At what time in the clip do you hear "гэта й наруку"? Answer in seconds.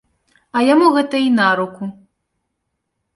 0.95-1.83